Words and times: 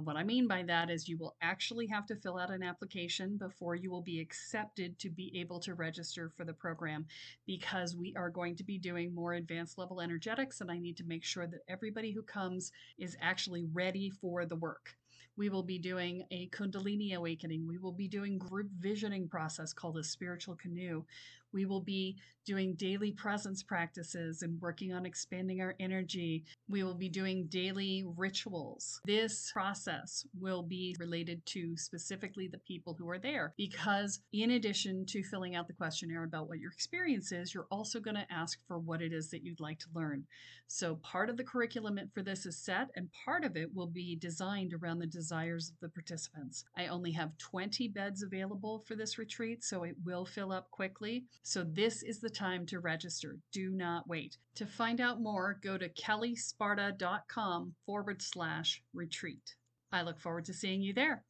And 0.00 0.06
what 0.06 0.16
I 0.16 0.24
mean 0.24 0.48
by 0.48 0.62
that 0.62 0.88
is 0.88 1.10
you 1.10 1.18
will 1.18 1.36
actually 1.42 1.86
have 1.88 2.06
to 2.06 2.16
fill 2.16 2.38
out 2.38 2.50
an 2.50 2.62
application 2.62 3.36
before 3.36 3.74
you 3.74 3.90
will 3.90 4.00
be 4.00 4.18
accepted 4.18 4.98
to 5.00 5.10
be 5.10 5.30
able 5.38 5.60
to 5.60 5.74
register 5.74 6.32
for 6.34 6.46
the 6.46 6.54
program 6.54 7.04
because 7.46 7.94
we 7.94 8.14
are 8.16 8.30
going 8.30 8.56
to 8.56 8.64
be 8.64 8.78
doing 8.78 9.14
more 9.14 9.34
advanced 9.34 9.76
level 9.76 10.00
energetics 10.00 10.62
and 10.62 10.70
I 10.70 10.78
need 10.78 10.96
to 10.96 11.04
make 11.04 11.22
sure 11.22 11.46
that 11.46 11.64
everybody 11.68 12.12
who 12.12 12.22
comes 12.22 12.72
is 12.96 13.14
actually 13.20 13.66
ready 13.74 14.08
for 14.08 14.46
the 14.46 14.56
work. 14.56 14.96
We 15.36 15.48
will 15.48 15.62
be 15.62 15.78
doing 15.78 16.24
a 16.30 16.48
Kundalini 16.48 17.14
awakening. 17.14 17.66
We 17.66 17.78
will 17.78 17.92
be 17.92 18.08
doing 18.08 18.38
group 18.38 18.68
visioning 18.78 19.28
process 19.28 19.72
called 19.72 19.98
a 19.98 20.04
spiritual 20.04 20.56
canoe. 20.56 21.04
We 21.52 21.66
will 21.66 21.80
be 21.80 22.16
doing 22.46 22.74
daily 22.74 23.12
presence 23.12 23.62
practices 23.62 24.42
and 24.42 24.60
working 24.60 24.92
on 24.92 25.06
expanding 25.06 25.60
our 25.60 25.74
energy. 25.78 26.44
We 26.68 26.82
will 26.82 26.94
be 26.94 27.08
doing 27.08 27.46
daily 27.46 28.04
rituals. 28.16 29.00
This 29.04 29.50
process 29.52 30.24
will 30.38 30.62
be 30.62 30.96
related 30.98 31.44
to 31.46 31.76
specifically 31.76 32.48
the 32.48 32.58
people 32.58 32.94
who 32.98 33.08
are 33.08 33.18
there 33.18 33.52
because, 33.56 34.20
in 34.32 34.52
addition 34.52 35.06
to 35.06 35.22
filling 35.22 35.54
out 35.54 35.66
the 35.66 35.74
questionnaire 35.74 36.24
about 36.24 36.48
what 36.48 36.58
your 36.58 36.72
experience 36.72 37.32
is, 37.32 37.52
you're 37.54 37.68
also 37.70 38.00
going 38.00 38.16
to 38.16 38.32
ask 38.32 38.58
for 38.66 38.78
what 38.78 39.02
it 39.02 39.12
is 39.12 39.30
that 39.30 39.44
you'd 39.44 39.60
like 39.60 39.78
to 39.80 39.88
learn. 39.94 40.24
So, 40.66 40.96
part 40.96 41.30
of 41.30 41.36
the 41.36 41.44
curriculum 41.44 41.98
for 42.14 42.22
this 42.22 42.46
is 42.46 42.56
set, 42.56 42.90
and 42.94 43.08
part 43.24 43.44
of 43.44 43.56
it 43.56 43.74
will 43.74 43.88
be 43.88 44.14
designed 44.14 44.72
around 44.72 45.00
the 45.00 45.06
desires 45.10 45.70
of 45.70 45.78
the 45.80 45.88
participants. 45.88 46.64
I 46.76 46.86
only 46.86 47.12
have 47.12 47.36
20 47.38 47.88
beds 47.88 48.22
available 48.22 48.84
for 48.86 48.94
this 48.94 49.18
retreat, 49.18 49.64
so 49.64 49.82
it 49.82 49.96
will 50.04 50.24
fill 50.24 50.52
up 50.52 50.70
quickly. 50.70 51.24
So, 51.42 51.64
this 51.64 52.02
is 52.02 52.20
the 52.20 52.30
time 52.30 52.66
to 52.66 52.80
register. 52.80 53.38
Do 53.52 53.70
not 53.70 54.08
wait. 54.08 54.38
To 54.54 54.66
find 54.66 55.00
out 55.00 55.20
more, 55.20 55.58
go 55.62 55.76
to 55.76 55.88
kellesparta.com 55.88 57.74
forward 57.84 58.22
slash 58.22 58.82
retreat. 58.94 59.54
I 59.92 60.02
look 60.02 60.20
forward 60.20 60.44
to 60.46 60.54
seeing 60.54 60.82
you 60.82 60.94
there. 60.94 61.24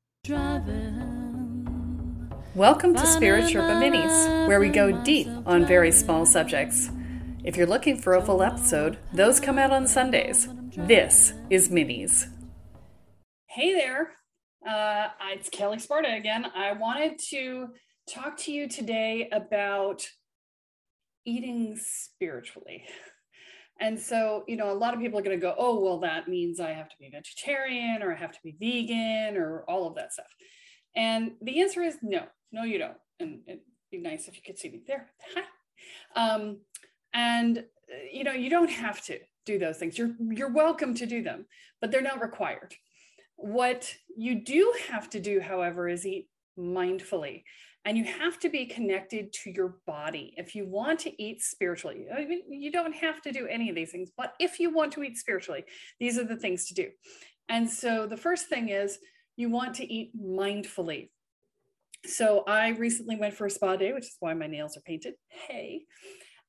Welcome 2.55 2.95
to 2.97 3.07
Spirit 3.07 3.45
Sherpa 3.45 3.81
Minis, 3.81 4.47
where 4.49 4.61
we 4.61 4.69
go 4.69 5.03
deep 5.03 5.29
on 5.47 5.65
very 5.65 5.93
small 5.93 6.27
subjects. 6.27 6.91
If 7.43 7.57
you're 7.57 7.67
looking 7.67 7.97
for 7.97 8.15
a 8.15 8.23
full 8.23 8.43
episode, 8.43 8.99
those 9.15 9.41
come 9.41 9.59
out 9.59 9.71
on 9.71 9.87
Sundays. 9.87 10.49
This 10.77 11.33
is 11.49 11.71
Minis. 11.71 12.29
Hey 13.53 13.75
there, 13.75 14.13
uh, 14.65 15.09
it's 15.33 15.49
Kelle 15.49 15.77
Sparta 15.81 16.15
again. 16.15 16.47
I 16.55 16.71
wanted 16.71 17.19
to 17.31 17.71
talk 18.09 18.37
to 18.43 18.53
you 18.53 18.69
today 18.69 19.29
about 19.33 20.07
eating 21.25 21.77
spiritually. 21.77 22.85
And 23.81 23.99
so, 23.99 24.45
you 24.47 24.55
know, 24.55 24.71
a 24.71 24.79
lot 24.79 24.95
of 24.95 25.01
people 25.01 25.19
are 25.19 25.23
going 25.23 25.37
to 25.37 25.43
go, 25.43 25.57
oh, 25.59 25.81
well, 25.81 25.99
that 25.99 26.29
means 26.29 26.61
I 26.61 26.71
have 26.71 26.89
to 26.91 26.95
be 27.01 27.11
vegetarian 27.11 28.05
or 28.05 28.13
I 28.13 28.17
have 28.17 28.31
to 28.31 28.39
be 28.45 28.57
vegan 28.61 29.37
or 29.37 29.65
all 29.67 29.89
of 29.89 29.97
that 29.97 30.13
stuff. 30.13 30.33
And 30.95 31.33
the 31.43 31.61
answer 31.61 31.83
is 31.83 31.97
no, 32.03 32.27
no, 32.53 32.63
you 32.63 32.79
don't. 32.79 32.99
And 33.19 33.41
it'd 33.49 33.63
be 33.91 33.99
nice 33.99 34.29
if 34.29 34.37
you 34.37 34.43
could 34.47 34.61
see 34.61 34.71
me 34.71 34.83
there. 34.87 35.11
Hi. 35.35 36.35
Um, 36.35 36.59
and, 37.13 37.59
uh, 37.59 37.63
you 38.13 38.23
know, 38.23 38.33
you 38.33 38.49
don't 38.49 38.71
have 38.71 39.05
to 39.07 39.19
do 39.45 39.59
those 39.59 39.79
things. 39.79 39.99
You're, 39.99 40.15
you're 40.21 40.53
welcome 40.53 40.95
to 40.95 41.05
do 41.05 41.25
them, 41.25 41.47
but 41.81 41.91
they're 41.91 42.01
not 42.01 42.23
required. 42.23 42.77
What 43.41 43.95
you 44.15 44.45
do 44.45 44.73
have 44.91 45.09
to 45.11 45.21
do, 45.21 45.41
however, 45.41 45.89
is 45.89 46.07
eat 46.07 46.29
mindfully 46.59 47.45
and 47.87 47.97
you 47.97 48.05
have 48.05 48.39
to 48.41 48.51
be 48.51 48.67
connected 48.67 49.33
to 49.33 49.51
your 49.51 49.79
body. 49.87 50.35
If 50.37 50.55
you 50.55 50.67
want 50.67 51.01
to 51.01 51.23
eat 51.23 51.43
spiritually 51.43 52.07
I 52.15 52.27
mean, 52.27 52.43
you 52.51 52.71
don't 52.71 52.95
have 52.95 53.23
to 53.23 53.33
do 53.33 53.47
any 53.47 53.71
of 53.71 53.75
these 53.75 53.93
things 53.93 54.11
but 54.17 54.35
if 54.39 54.61
you 54.61 54.71
want 54.71 54.93
to 54.93 55.03
eat 55.03 55.17
spiritually 55.17 55.65
these 55.99 56.19
are 56.19 56.25
the 56.25 56.37
things 56.37 56.67
to 56.67 56.75
do. 56.75 56.89
And 57.49 57.69
so 57.69 58.07
the 58.07 58.17
first 58.17 58.49
thing 58.49 58.69
is 58.69 58.99
you 59.37 59.49
want 59.49 59.75
to 59.77 59.91
eat 59.91 60.13
mindfully. 60.21 61.09
So 62.05 62.45
i 62.47 62.69
recently 62.71 63.17
went 63.17 63.35
for 63.35 63.47
a 63.47 63.51
spa 63.51 63.77
day 63.77 63.95
which 63.95 64.05
is 64.05 64.17
why 64.21 64.35
my 64.35 64.49
nails 64.49 64.77
are 64.77 64.83
painted. 64.83 65.15
Hey 65.29 65.85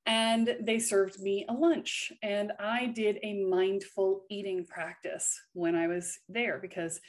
and 0.06 0.58
they 0.62 0.80
served 0.80 1.20
me 1.20 1.46
a 1.50 1.54
lunch 1.54 2.12
and 2.24 2.52
i 2.60 2.88
did 2.88 3.20
a 3.24 3.44
mindful 3.44 4.24
eating 4.30 4.66
practice 4.66 5.40
when 5.54 5.76
i 5.76 5.88
was 5.88 6.20
there 6.28 6.60
because 6.62 7.00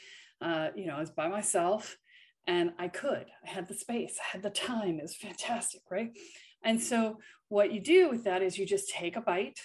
uh, 0.41 0.67
you 0.75 0.85
know 0.85 0.95
i 0.95 0.99
was 0.99 1.11
by 1.11 1.27
myself 1.27 1.97
and 2.47 2.71
I 2.77 2.87
could. 2.87 3.25
I 3.45 3.49
had 3.49 3.67
the 3.67 3.73
space, 3.73 4.17
I 4.19 4.33
had 4.33 4.43
the 4.43 4.49
time. 4.49 4.99
It 4.99 5.03
was 5.03 5.15
fantastic, 5.15 5.81
right? 5.89 6.11
And 6.63 6.81
so, 6.81 7.19
what 7.49 7.71
you 7.71 7.79
do 7.79 8.09
with 8.09 8.23
that 8.23 8.41
is 8.41 8.57
you 8.57 8.65
just 8.65 8.89
take 8.89 9.15
a 9.15 9.21
bite 9.21 9.59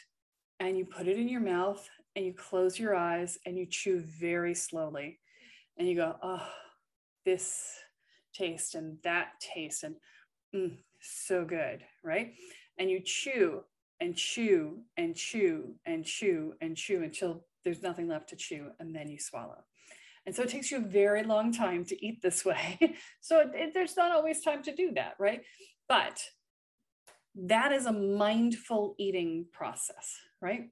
and 0.61 0.77
you 0.77 0.85
put 0.85 1.09
it 1.09 1.17
in 1.17 1.29
your 1.29 1.41
mouth 1.41 1.89
and 2.15 2.25
you 2.25 2.35
close 2.35 2.79
your 2.79 2.95
eyes 2.95 3.39
and 3.47 3.57
you 3.57 3.67
chew 3.67 4.01
very 4.01 4.55
slowly. 4.55 5.19
And 5.79 5.89
you 5.89 5.95
go, 5.95 6.17
oh, 6.23 6.47
this 7.25 7.65
taste 8.35 8.75
and 8.75 8.99
that 9.05 9.29
taste, 9.41 9.85
and 9.85 9.95
mm, 10.55 10.77
so 11.01 11.45
good, 11.45 11.83
right? 12.05 12.35
And 12.79 12.91
you 12.91 13.01
chew 13.01 13.63
and 14.01 14.17
chew 14.17 14.79
and 14.97 15.15
chew 15.17 15.75
and 15.87 16.05
chew 16.05 16.55
and 16.61 16.77
chew 16.77 17.03
until 17.03 17.45
there's 17.65 17.83
nothing 17.83 18.09
left 18.09 18.29
to 18.31 18.37
chew, 18.37 18.69
and 18.79 18.95
then 18.95 19.11
you 19.11 19.19
swallow. 19.19 19.65
And 20.25 20.35
so 20.35 20.43
it 20.43 20.51
takes 20.51 20.71
you 20.71 20.79
a 20.79 20.81
very 20.81 21.23
long 21.23 21.53
time 21.53 21.85
to 21.87 22.07
eat 22.07 22.23
this 22.23 22.45
way. 22.45 22.79
so 23.21 23.41
it, 23.41 23.51
it, 23.55 23.75
there's 23.75 23.97
not 23.97 24.13
always 24.13 24.43
time 24.43 24.63
to 24.65 24.75
do 24.75 24.93
that, 24.95 25.15
right? 25.19 25.43
But 25.89 26.23
that 27.35 27.73
is 27.73 27.87
a 27.87 27.93
mindful 27.93 28.95
eating 28.99 29.47
process, 29.53 30.17
right? 30.41 30.69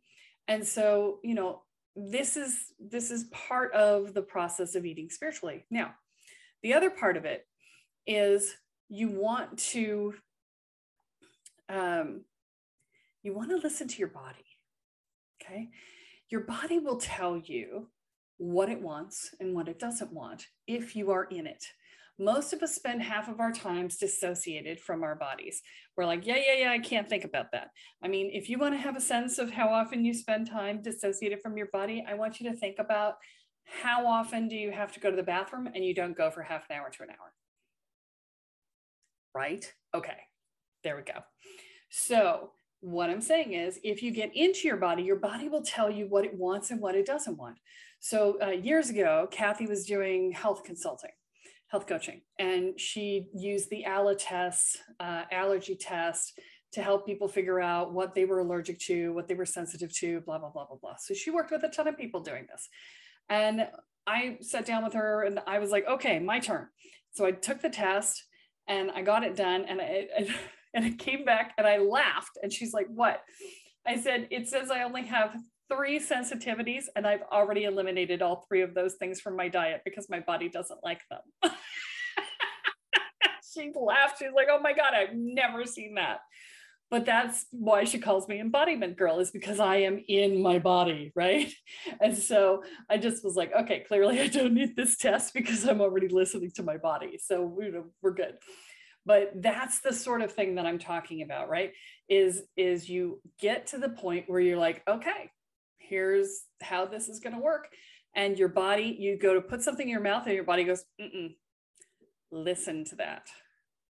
And 0.49 0.67
so, 0.67 1.19
you 1.23 1.35
know, 1.35 1.63
this 1.95 2.37
is 2.37 2.73
this 2.79 3.11
is 3.11 3.25
part 3.25 3.73
of 3.73 4.13
the 4.13 4.23
process 4.23 4.75
of 4.75 4.85
eating 4.85 5.09
spiritually. 5.09 5.65
Now, 5.71 5.95
the 6.63 6.75
other 6.75 6.91
part 6.91 7.17
of 7.17 7.25
it 7.25 7.47
is 8.07 8.55
you 8.89 9.09
want 9.09 9.59
to 9.59 10.15
um, 11.69 12.25
you 13.23 13.35
want 13.35 13.51
to 13.51 13.57
listen 13.57 13.89
to 13.89 13.99
your 13.99 14.09
body. 14.09 14.45
Okay. 15.43 15.69
Your 16.31 16.43
body 16.43 16.79
will 16.79 16.97
tell 16.99 17.37
you 17.37 17.89
what 18.39 18.69
it 18.69 18.81
wants 18.81 19.35
and 19.41 19.55
what 19.55 19.69
it 19.69 19.79
doesn't 19.79 20.13
want 20.13 20.47
if 20.67 20.95
you 20.95 21.11
are 21.11 21.25
in 21.25 21.47
it. 21.47 21.65
Most 22.19 22.53
of 22.55 22.63
us 22.63 22.75
spend 22.75 23.03
half 23.03 23.29
of 23.29 23.41
our 23.41 23.53
times 23.53 23.99
dissociated 23.99 24.81
from 24.81 25.03
our 25.03 25.15
bodies. 25.15 25.61
We're 25.97 26.07
like, 26.07 26.27
yeah, 26.27 26.37
yeah, 26.37 26.55
yeah, 26.61 26.71
I 26.71 26.79
can't 26.79 27.09
think 27.09 27.25
about 27.25 27.53
that. 27.53 27.69
I 28.03 28.09
mean, 28.09 28.31
if 28.33 28.49
you 28.49 28.59
want 28.59 28.75
to 28.75 28.81
have 28.81 28.97
a 28.97 29.01
sense 29.01 29.39
of 29.39 29.51
how 29.51 29.69
often 29.69 30.05
you 30.05 30.15
spend 30.15 30.49
time 30.49 30.81
dissociated 30.83 31.43
from 31.43 31.59
your 31.59 31.69
body, 31.73 32.05
I 32.09 32.15
want 32.15 32.41
you 32.41 32.51
to 32.51 32.57
think 32.57 32.77
about 32.79 33.15
how 33.65 34.07
often 34.07 34.49
do 34.49 34.57
you 34.57 34.71
have 34.71 34.93
to 34.93 35.01
go 35.01 35.11
to 35.11 35.17
the 35.17 35.23
bathroom 35.23 35.69
and 35.75 35.85
you 35.85 35.95
don't 35.95 36.17
go 36.17 36.31
for 36.31 36.43
half 36.43 36.65
an 36.71 36.77
hour 36.77 36.89
to 36.91 37.03
an 37.03 37.11
hour? 37.11 37.33
Right? 39.35 39.71
Okay, 39.95 40.17
there 40.87 40.95
we 40.95 41.03
go. 41.03 41.19
So, 41.91 42.53
what 42.81 43.11
I'm 43.11 43.21
saying 43.21 43.55
is, 43.55 43.81
if 43.83 44.05
you 44.05 44.13
get 44.13 44.31
into 44.37 44.69
your 44.69 44.77
body, 44.77 45.03
your 45.03 45.17
body 45.17 45.49
will 45.49 45.63
tell 45.63 45.91
you 45.91 46.07
what 46.07 46.25
it 46.25 46.33
wants 46.35 46.71
and 46.71 46.81
what 46.81 46.95
it 46.95 47.05
doesn't 47.05 47.37
want. 47.37 47.57
So 47.99 48.39
uh, 48.41 48.51
years 48.51 48.89
ago, 48.89 49.27
Kathy 49.33 49.67
was 49.67 49.85
doing 49.85 50.31
health 50.31 50.63
consulting, 50.63 51.11
health 51.67 51.89
coaching, 51.89 52.21
and 52.39 52.79
she 52.79 53.29
used 53.35 53.69
the 53.71 53.85
ALA 53.85 54.15
uh, 55.01 55.23
allergy 55.33 55.75
test 55.75 56.39
to 56.73 56.83
help 56.83 57.05
people 57.05 57.27
figure 57.27 57.61
out 57.61 57.93
what 57.93 58.15
they 58.15 58.25
were 58.25 58.39
allergic 58.39 58.79
to, 58.81 59.13
what 59.13 59.27
they 59.27 59.35
were 59.35 59.47
sensitive 59.47 59.93
to, 59.97 60.21
blah, 60.21 60.39
blah, 60.39 60.51
blah, 60.51 60.67
blah, 60.67 60.77
blah. 60.81 60.95
So 61.01 61.15
she 61.15 61.31
worked 61.31 61.51
with 61.51 61.65
a 61.65 61.69
ton 61.69 61.89
of 61.89 61.99
people 61.99 62.21
doing 62.21 62.47
this. 62.49 62.69
And 63.29 63.67
I 64.07 64.39
sat 64.41 64.67
down 64.67 64.85
with 64.85 64.93
her 64.93 65.25
and 65.25 65.41
I 65.49 65.59
was 65.59 65.73
like, 65.73 65.87
okay, 65.89 66.21
my 66.21 66.39
turn. 66.39 66.69
So 67.11 67.27
I 67.27 67.33
took 67.33 67.61
the 67.61 67.71
test 67.71 68.23
and 68.69 68.91
I 68.91 69.03
got 69.03 69.25
it 69.25 69.35
done 69.35 69.65
and 69.67 69.81
I, 69.81 70.07
and 70.77 70.85
I 70.85 70.91
came 70.91 71.25
back 71.25 71.55
and 71.57 71.67
I 71.67 71.79
laughed. 71.79 72.39
And 72.43 72.53
she's 72.53 72.73
like, 72.75 72.87
what? 72.95 73.23
I 73.87 73.99
said, 73.99 74.29
it 74.31 74.49
says 74.49 74.71
I 74.71 74.83
only 74.83 75.05
have 75.07 75.35
three 75.73 75.99
sensitivities 75.99 76.85
and 76.95 77.07
I've 77.07 77.23
already 77.33 77.65
eliminated 77.65 78.23
all 78.23 78.45
three 78.47 78.61
of 78.63 78.75
those 78.75 78.95
things 78.95 79.21
from 79.21 79.37
my 79.37 79.49
diet 79.49 79.81
because 79.85 80.09
my 80.11 80.21
body 80.21 80.49
doesn't 80.49 80.81
like 80.85 81.01
them. 81.11 81.21
she 83.55 83.73
laughed. 83.75 84.19
She's 84.19 84.29
like, 84.37 84.49
oh 84.51 84.61
my 84.61 84.75
God, 84.75 84.93
I've 84.95 85.15
never 85.15 85.65
seen 85.65 85.95
that. 85.95 86.19
But 86.89 87.05
that's 87.05 87.47
why 87.51 87.83
she 87.83 87.99
calls 87.99 88.29
me 88.29 88.39
embodiment 88.39 88.97
girl, 88.97 89.19
is 89.19 89.33
because 89.33 89.59
I 89.59 89.77
am 89.79 90.05
in 90.07 90.41
my 90.41 90.61
body, 90.61 91.11
right? 91.17 91.53
And 92.01 92.17
so 92.17 92.63
I 92.89 92.99
just 92.99 93.25
was 93.25 93.35
like, 93.35 93.53
okay, 93.53 93.85
clearly 93.89 94.21
I 94.21 94.29
don't 94.29 94.55
need 94.55 94.77
this 94.77 94.97
test 94.97 95.33
because 95.35 95.65
I'm 95.65 95.81
already 95.81 96.09
listening 96.09 96.53
to 96.57 96.63
my 96.63 96.77
body. 96.77 97.19
So 97.21 97.43
we're 98.03 98.13
good. 98.13 98.35
But 99.07 99.31
that's 99.37 99.79
the 99.79 99.93
sort 99.93 100.21
of 100.21 100.33
thing 100.33 100.57
that 100.57 100.67
i'm 100.67 100.79
talking 100.79 101.23
about 101.23 101.49
right? 101.49 101.73
Is 102.09 102.43
is 102.57 102.89
you 102.89 103.21
get 103.41 103.69
to 103.69 103.79
the 103.79 103.89
point 103.89 104.25
where 104.29 104.41
you're 104.41 104.59
like 104.59 104.83
okay 104.87 105.31
here's 105.79 106.43
how 106.63 106.85
this 106.85 107.09
is 107.09 107.21
going 107.21 107.35
to 107.35 107.41
work. 107.41 107.69
And 108.15 108.39
your 108.39 108.49
body 108.49 108.97
you 108.99 109.19
go 109.19 109.35
to 109.35 109.41
put 109.41 109.63
something 109.63 109.87
in 109.87 109.93
your 109.93 110.01
mouth 110.01 110.27
and 110.27 110.35
your 110.35 110.45
body 110.45 110.65
goes 110.65 110.85
Mm-mm. 111.01 111.35
listen 112.31 112.85
to 112.87 112.97
that 112.97 113.29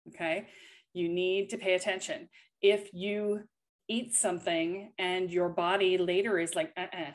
okay? 0.09 0.47
You 0.93 1.09
need 1.09 1.49
to 1.49 1.57
pay 1.57 1.73
attention. 1.75 2.29
If 2.61 2.93
you 2.93 3.41
eat 3.87 4.13
something 4.15 4.93
and 4.97 5.29
your 5.29 5.49
body 5.49 5.97
later 5.97 6.39
is 6.39 6.55
like 6.55 6.71
uh-uh, 6.77 7.11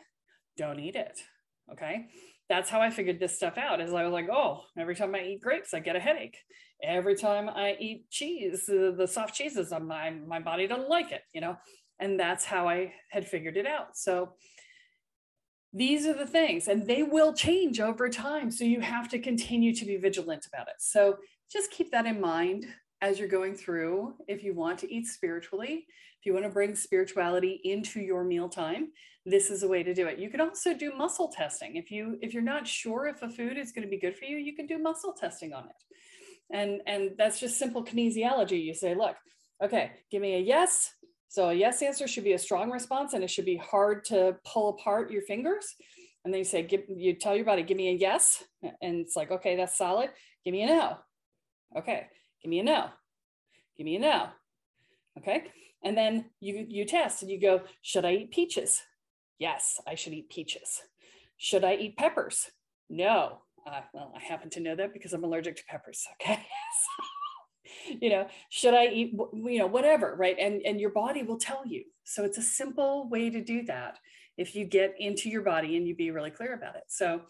don't 0.56 0.81
eat 0.81 0.97
it 0.97 1.19
okay? 1.73 2.06
That's 2.49 2.70
how 2.70 2.81
i 2.81 2.91
figured 2.91 3.20
this 3.20 3.37
stuff 3.37 3.59
out 3.59 3.81
is 3.81 3.93
i 3.93 4.05
was 4.05 4.12
like 4.12 4.29
oh 4.31 4.62
every 4.79 4.97
time 4.97 5.15
i 5.15 5.23
eat 5.23 5.43
grapes 5.43 5.75
i 5.75 5.81
get 5.81 5.97
a 5.97 6.00
headache. 6.00 6.38
Every 6.82 7.17
time 7.17 7.49
i 7.49 7.76
eat 7.79 8.09
cheese 8.11 8.69
uh, 8.69 8.93
the 8.97 9.06
soft 9.06 9.35
cheeses 9.35 9.73
my 9.82 10.11
my 10.11 10.41
body 10.41 10.67
doesn't 10.67 10.88
like 10.88 11.12
it 11.12 11.23
you 11.35 11.41
know? 11.41 11.56
And 12.00 12.19
that's 12.19 12.44
how 12.44 12.69
i 12.69 12.93
had 13.11 13.26
figured 13.26 13.56
it 13.56 13.67
out. 13.67 13.97
So 13.97 14.35
these 15.73 16.06
are 16.06 16.15
the 16.15 16.26
things 16.26 16.69
and 16.69 16.87
they 16.87 17.03
will 17.03 17.35
change 17.35 17.81
over 17.81 18.09
time. 18.09 18.50
So 18.50 18.64
you 18.64 18.81
have 18.81 19.09
to 19.11 19.19
continue 19.19 19.75
to 19.75 19.85
be 19.85 19.97
vigilant 19.97 20.47
about 20.47 20.69
it. 20.69 20.76
So 20.79 21.19
just 21.53 21.71
keep 21.71 21.91
that 21.91 22.06
in 22.06 22.21
mind 22.21 22.67
as 23.00 23.19
you're 23.19 23.29
going 23.29 23.55
through 23.55 24.14
if 24.26 24.43
you 24.43 24.55
want 24.55 24.79
to 24.81 24.93
eat 24.93 25.06
spiritually 25.06 25.87
if 26.19 26.26
you 26.26 26.32
want 26.32 26.44
to 26.44 26.50
bring 26.50 26.75
spirituality 26.75 27.61
into 27.65 28.00
your 28.00 28.25
mealtime 28.25 28.88
this 29.26 29.50
is 29.50 29.62
a 29.62 29.69
way 29.69 29.82
to 29.82 29.94
do 29.94 30.06
it 30.06 30.19
you 30.19 30.31
can 30.31 30.41
also 30.41 30.75
do 30.75 30.94
muscle 30.94 31.29
testing 31.29 31.76
if 31.76 31.91
you 31.91 32.19
if 32.23 32.32
you're 32.32 32.43
not 32.43 32.67
sure 32.67 33.06
if 33.06 33.23
a 33.23 33.29
food 33.29 33.56
is 33.56 33.73
going 33.73 33.85
to 33.85 33.91
be 33.91 33.99
good 33.99 34.17
for 34.17 34.25
you 34.25 34.37
you 34.37 34.55
can 34.55 34.67
do 34.67 34.79
muscle 34.79 35.12
testing 35.12 35.53
on 35.53 35.65
it 35.65 36.56
and 36.56 36.81
and 36.87 37.11
that's 37.19 37.38
just 37.41 37.59
simple 37.59 37.85
kinesiology 37.85 38.62
you 38.62 38.75
say 38.75 38.94
look 38.94 39.17
okay 39.62 39.93
give 40.11 40.23
me 40.23 40.37
a 40.37 40.41
yes 40.41 40.93
so 41.29 41.50
a 41.50 41.55
yes 41.55 41.82
answer 41.82 42.09
should 42.09 42.25
be 42.25 42.32
a 42.32 42.38
strong 42.38 42.71
response 42.71 43.12
and 43.12 43.23
it 43.23 43.31
should 43.31 43.44
be 43.44 43.59
hard 43.59 44.05
to 44.06 44.37
pull 44.44 44.71
apart 44.71 45.11
your 45.11 45.23
fingers. 45.23 45.75
And 46.25 46.32
then 46.32 46.38
you 46.38 46.44
say, 46.44 46.62
give, 46.62 46.82
you 46.88 47.14
tell 47.14 47.37
your 47.37 47.44
body, 47.44 47.62
give 47.62 47.76
me 47.76 47.91
a 47.91 47.93
yes. 47.93 48.43
And 48.62 48.97
it's 48.97 49.14
like, 49.14 49.31
okay, 49.31 49.55
that's 49.55 49.76
solid. 49.76 50.11
Give 50.44 50.53
me 50.53 50.62
a 50.62 50.67
no. 50.67 50.97
Okay, 51.76 52.06
give 52.43 52.50
me 52.50 52.61
a 52.61 52.62
no. 52.62 52.87
Give 53.76 53.85
me 53.85 53.97
a 53.97 54.00
no. 54.00 54.29
Okay. 55.19 55.44
And 55.85 55.97
then 55.97 56.26
you, 56.41 56.67
you 56.69 56.85
test 56.85 57.23
and 57.23 57.31
you 57.31 57.41
go, 57.41 57.62
should 57.82 58.05
I 58.05 58.12
eat 58.12 58.31
peaches? 58.31 58.82
Yes, 59.38 59.81
I 59.87 59.94
should 59.94 60.12
eat 60.12 60.29
peaches. 60.29 60.82
Should 61.37 61.65
I 61.65 61.76
eat 61.76 61.97
peppers? 61.97 62.50
No. 62.91 63.38
Uh, 63.67 63.82
well, 63.93 64.12
I 64.17 64.20
happen 64.20 64.50
to 64.50 64.61
know 64.61 64.75
that 64.75 64.93
because 64.93 65.12
I'm 65.12 65.25
allergic 65.25 65.56
to 65.56 65.65
peppers. 65.69 66.06
Okay. 66.20 66.41
you 68.00 68.11
know 68.11 68.26
should 68.49 68.75
i 68.75 68.87
eat 68.87 69.12
you 69.35 69.59
know 69.59 69.67
whatever 69.67 70.15
right 70.17 70.37
and 70.38 70.62
and 70.62 70.81
your 70.81 70.91
body 70.91 71.23
will 71.23 71.38
tell 71.38 71.67
you 71.67 71.85
so 72.05 72.25
it's 72.25 72.38
a 72.38 72.43
simple 72.43 73.09
way 73.09 73.31
to 73.31 73.43
do 73.43 73.62
that 73.62 73.99
if 74.37 74.55
you 74.55 74.64
get 74.64 74.94
into 74.99 75.29
your 75.29 75.43
body 75.43 75.76
and 75.76 75.87
you 75.87 75.94
be 75.94 76.11
really 76.11 76.31
clear 76.31 76.55
about 76.55 76.76
it 76.76 76.85
so 76.88 77.21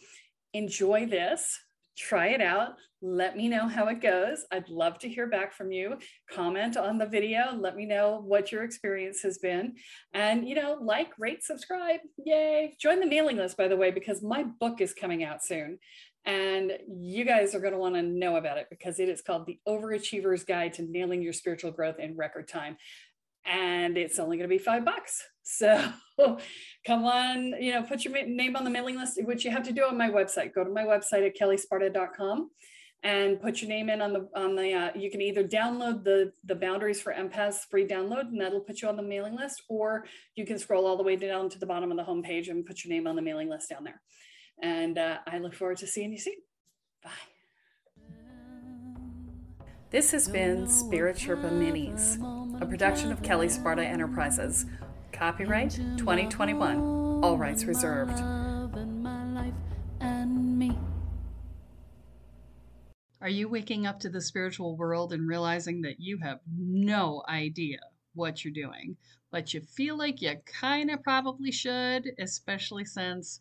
enjoy 0.54 1.06
this 1.06 1.58
try 1.98 2.28
it 2.28 2.40
out. 2.40 2.74
Let 3.00 3.36
me 3.36 3.48
know 3.48 3.68
how 3.68 3.88
it 3.88 4.00
goes. 4.00 4.44
I'd 4.50 4.68
love 4.68 4.98
to 5.00 5.08
hear 5.08 5.28
back 5.28 5.52
from 5.52 5.70
you. 5.70 5.98
Comment 6.30 6.76
on 6.76 6.98
the 6.98 7.06
video. 7.06 7.54
Let 7.56 7.76
me 7.76 7.86
know 7.86 8.22
what 8.24 8.50
your 8.50 8.64
experience 8.64 9.22
has 9.22 9.38
been. 9.38 9.74
And 10.14 10.48
you 10.48 10.54
know 10.54 10.78
like 10.80 11.10
rate 11.18 11.44
subscribe. 11.44 12.00
Yay. 12.24 12.74
Join 12.80 13.00
the 13.00 13.06
mailing 13.06 13.36
list 13.36 13.56
by 13.56 13.68
the 13.68 13.76
way 13.76 13.90
because 13.90 14.22
my 14.22 14.44
book 14.44 14.80
is 14.80 14.94
coming 14.94 15.22
out 15.22 15.44
soon. 15.44 15.78
And 16.24 16.72
you 16.88 17.24
guys 17.24 17.54
are 17.54 17.60
going 17.60 17.72
to 17.72 17.78
want 17.78 17.94
to 17.94 18.02
know 18.02 18.36
about 18.36 18.58
it 18.58 18.66
because 18.68 18.98
it 18.98 19.08
is 19.08 19.22
called 19.22 19.46
The 19.46 19.58
Overachiever's 19.66 20.44
Guide 20.44 20.74
to 20.74 20.82
Nailing 20.82 21.22
Your 21.22 21.32
Spiritual 21.32 21.70
Growth 21.70 21.98
in 21.98 22.16
Record 22.16 22.48
Time. 22.48 22.76
And 23.46 23.96
it's 23.96 24.18
only 24.18 24.36
going 24.36 24.48
to 24.48 24.54
be 24.54 24.62
five 24.62 24.84
bucks. 24.84 25.24
So 25.42 25.90
come 26.86 27.04
on, 27.04 27.54
you 27.60 27.72
know, 27.72 27.82
put 27.82 28.04
your 28.04 28.26
name 28.26 28.56
on 28.56 28.64
the 28.64 28.70
mailing 28.70 28.96
list, 28.96 29.18
which 29.24 29.44
you 29.44 29.50
have 29.50 29.62
to 29.64 29.72
do 29.72 29.84
on 29.84 29.96
my 29.96 30.10
website. 30.10 30.54
Go 30.54 30.64
to 30.64 30.70
my 30.70 30.84
website 30.84 31.26
at 31.26 31.36
kellesparta.com 31.36 32.50
and 33.04 33.40
put 33.40 33.62
your 33.62 33.68
name 33.68 33.88
in 33.88 34.02
on 34.02 34.12
the 34.12 34.28
on 34.34 34.56
the 34.56 34.72
uh, 34.72 34.90
you 34.96 35.08
can 35.08 35.20
either 35.20 35.44
download 35.44 36.02
the 36.02 36.32
the 36.44 36.54
boundaries 36.54 37.00
for 37.00 37.14
empaths 37.14 37.60
free 37.70 37.86
download 37.86 38.22
and 38.22 38.40
that'll 38.40 38.60
put 38.60 38.82
you 38.82 38.88
on 38.88 38.96
the 38.96 39.02
mailing 39.02 39.36
list 39.36 39.62
or 39.68 40.04
you 40.34 40.44
can 40.44 40.58
scroll 40.58 40.84
all 40.84 40.96
the 40.96 41.02
way 41.04 41.14
down 41.14 41.48
to 41.48 41.60
the 41.60 41.66
bottom 41.66 41.92
of 41.92 41.96
the 41.96 42.02
homepage 42.02 42.48
and 42.48 42.66
put 42.66 42.84
your 42.84 42.92
name 42.92 43.06
on 43.06 43.14
the 43.14 43.22
mailing 43.22 43.48
list 43.48 43.68
down 43.68 43.84
there 43.84 44.02
and 44.62 44.98
uh, 44.98 45.18
I 45.26 45.38
look 45.38 45.54
forward 45.54 45.78
to 45.78 45.86
seeing 45.86 46.12
you 46.12 46.18
soon. 46.18 46.34
Bye. 47.02 47.10
This 49.90 50.10
has 50.10 50.28
been 50.28 50.66
Spirit 50.66 51.16
Sherpa 51.16 51.50
Minis, 51.50 52.20
a 52.60 52.66
production 52.66 53.10
of 53.10 53.22
Kelle 53.22 53.48
Sparta 53.48 53.82
Enterprises. 53.82 54.66
Copyright 55.12 55.72
2021, 55.96 56.78
all 57.22 57.36
rights 57.36 57.64
reserved. 57.64 58.22
Are 63.20 63.28
you 63.28 63.48
waking 63.48 63.86
up 63.86 63.98
to 64.00 64.08
the 64.08 64.20
spiritual 64.20 64.76
world 64.76 65.12
and 65.12 65.28
realizing 65.28 65.82
that 65.82 65.96
you 65.98 66.18
have 66.22 66.38
no 66.56 67.22
idea 67.28 67.78
what 68.14 68.44
you're 68.44 68.52
doing, 68.52 68.96
but 69.30 69.52
you 69.52 69.60
feel 69.60 69.98
like 69.98 70.22
you 70.22 70.36
kind 70.46 70.90
of 70.90 71.02
probably 71.02 71.50
should, 71.50 72.08
especially 72.18 72.84
since 72.84 73.40